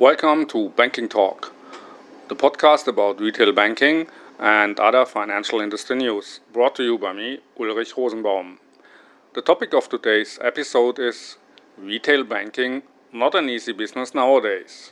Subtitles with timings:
[0.00, 1.52] Welcome to Banking Talk,
[2.26, 4.08] the podcast about retail banking
[4.40, 8.58] and other financial industry news, brought to you by me, Ulrich Rosenbaum.
[9.34, 11.38] The topic of today's episode is
[11.78, 14.90] Retail banking, not an easy business nowadays.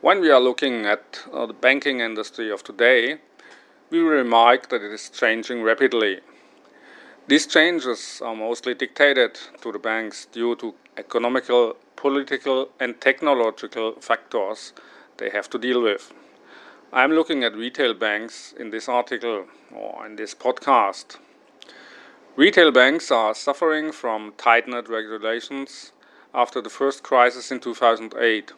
[0.00, 3.18] When we are looking at uh, the banking industry of today,
[3.90, 6.18] we remark that it is changing rapidly.
[7.28, 14.72] These changes are mostly dictated to the banks due to economical political and technological factors
[15.18, 16.14] they have to deal with.
[16.94, 21.18] I'm looking at retail banks in this article or in this podcast.
[22.36, 25.92] Retail banks are suffering from tightened regulations
[26.32, 28.52] after the first crisis in 2008.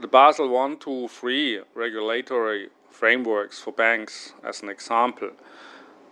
[0.00, 5.30] The Basel 1, 2, 3 regulatory frameworks for banks, as an example,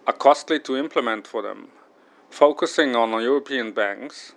[0.08, 1.68] are costly to implement for them.
[2.30, 4.32] Focusing on European banks,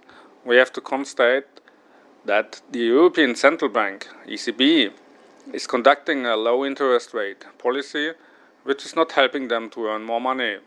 [0.45, 1.45] we have to constate
[2.25, 4.91] that the European Central Bank, ECB,
[5.53, 8.11] is conducting a low interest rate policy
[8.63, 10.57] which is not helping them to earn more money.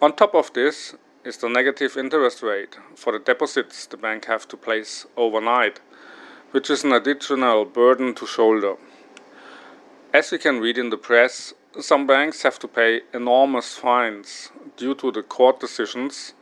[0.00, 4.46] On top of this is the negative interest rate for the deposits the bank have
[4.48, 5.80] to place overnight,
[6.50, 8.76] which is an additional burden to shoulder.
[10.12, 14.94] As we can read in the press, some banks have to pay enormous fines due
[14.96, 16.34] to the court decisions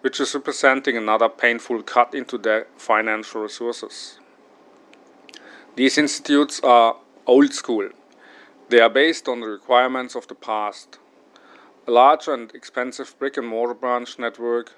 [0.00, 4.18] which is representing another painful cut into their financial resources.
[5.76, 6.96] These institutes are
[7.26, 7.90] old school.
[8.68, 10.98] They are based on the requirements of the past.
[11.86, 14.74] A large and expensive brick and mortar branch network,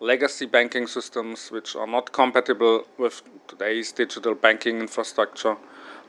[0.00, 5.56] legacy banking systems which are not compatible with today's digital banking infrastructure,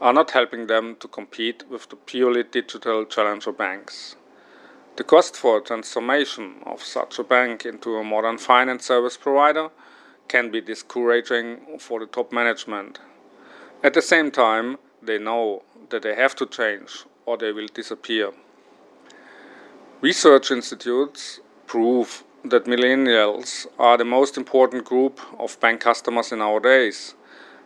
[0.02, 4.16] are not helping them to compete with the purely digital challenger banks.
[5.00, 9.70] The cost for transformation of such a bank into a modern finance service provider
[10.28, 13.00] can be discouraging for the top management.
[13.82, 18.34] At the same time, they know that they have to change or they will disappear.
[20.02, 26.60] Research institutes prove that millennials are the most important group of bank customers in our
[26.60, 27.16] days,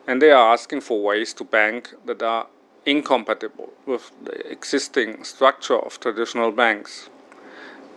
[0.05, 2.45] and they are asking for ways to bank that are
[2.85, 7.09] incompatible with the existing structure of traditional banks.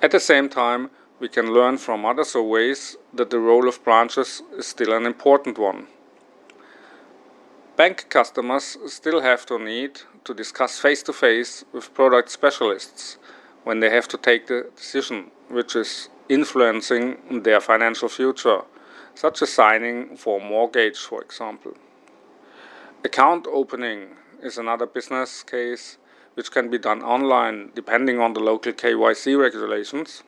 [0.03, 0.91] At the same time,
[1.21, 5.59] we can learn from other surveys that the role of branches is still an important
[5.59, 5.87] one.
[7.77, 13.17] Bank customers still have to need to discuss face to face with product specialists
[13.65, 18.63] when they have to take the decision which is influencing their financial future,
[19.15, 21.73] such as signing for a mortgage, for example.
[23.05, 25.97] Account opening is another business case
[26.37, 30.23] which can be done online depending on the local KYC regulations.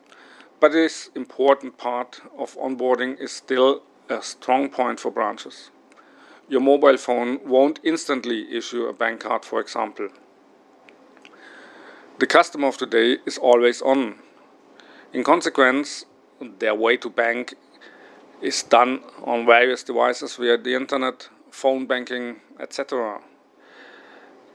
[0.58, 5.70] But this important part of onboarding is still a strong point for branches.
[6.48, 10.08] Your mobile phone won't instantly issue a bank card, for example.
[12.19, 14.16] The customer of today is always on.
[15.12, 16.06] In consequence,
[16.58, 17.54] their way to bank
[18.40, 23.20] is done on various devices via the internet, phone banking, etc.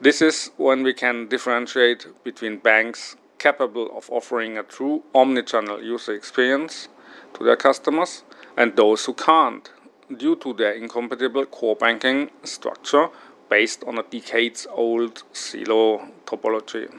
[0.04, 6.14] This is when we can differentiate between banks capable of offering a true omnichannel user
[6.14, 6.90] experience
[7.36, 8.26] to their customers
[8.58, 9.72] and those who can't
[10.18, 13.08] due to their incompatible core banking structure
[13.48, 16.94] based on a decades old silo topology.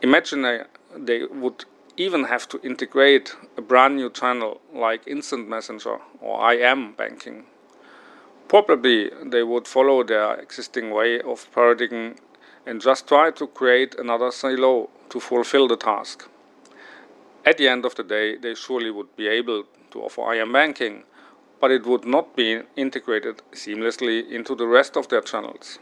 [0.00, 1.64] Imagine they would
[1.96, 7.46] even have to integrate a brand new channel like Instant Messenger or IM banking
[8.50, 12.16] Probably they would follow their existing way of paradigm
[12.66, 16.28] and just try to create another silo to fulfill the task.
[17.46, 21.04] At the end of the day, they surely would be able to offer IM banking,
[21.60, 25.78] but it would not be integrated seamlessly into the rest of their channels.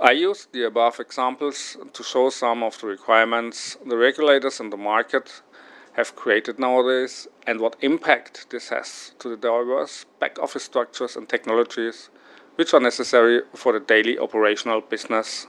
[0.00, 4.76] I used the above examples to show some of the requirements the regulators in the
[4.76, 5.40] market
[5.96, 11.26] have created nowadays and what impact this has to the diverse back office structures and
[11.26, 12.10] technologies
[12.56, 15.46] which are necessary for the daily operational business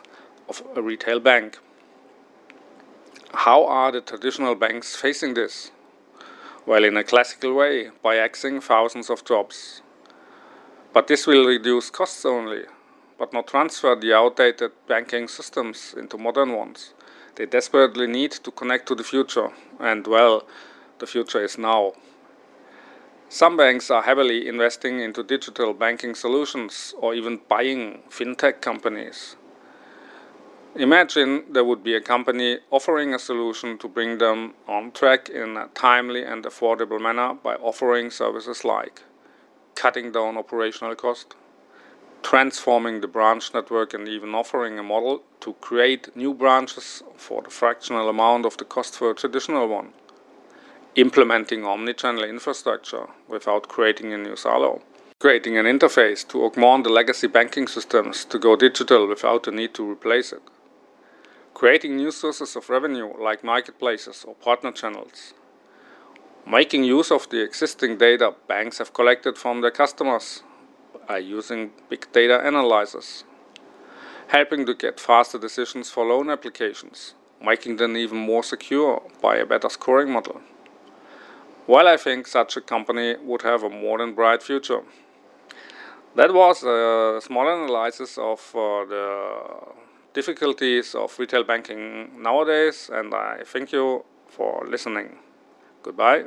[0.48, 1.60] of a retail bank.
[3.34, 5.72] How are the traditional banks facing this?
[6.66, 9.82] Well, in a classical way, by axing thousands of jobs.
[10.94, 12.64] But this will reduce costs only,
[13.18, 16.94] but not transfer the outdated banking systems into modern ones.
[17.38, 20.48] They desperately need to connect to the future, and well,
[20.98, 21.94] the future is now.
[23.30, 29.36] Some banks are heavily investing into digital banking solutions or even buying fintech companies.
[30.76, 35.58] Imagine there would be a company offering a solution to bring them on track in
[35.58, 39.04] a timely and affordable manner by offering services like
[39.76, 41.36] cutting down operational cost,
[42.28, 47.50] transforming the branch network and even offering a model to create new branches for the
[47.50, 49.94] fractional amount of the cost for a traditional one.
[50.96, 54.82] Implementing omnichannel infrastructure without creating a new silo.
[55.20, 59.74] Creating an interface to augment the legacy banking systems to go digital without the need
[59.74, 60.42] to replace it.
[61.54, 65.34] Creating new sources of revenue like marketplaces or partner channels.
[66.46, 70.44] Making use of the existing data banks have collected from their customers
[71.08, 73.24] by using big data analyzers.
[74.28, 79.46] Helping to get faster decisions for loan applications, making them even more secure by a
[79.46, 80.42] better scoring model.
[81.66, 84.84] Well, I think such a company would have a more than bright future.
[86.16, 89.58] That was a small analysis of uh, the
[90.14, 95.18] difficulties of retail banking nowadays, and I thank you for listening.
[95.84, 96.26] Goodbye.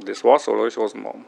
[0.00, 1.24] This was Ulrich Rosenbaum.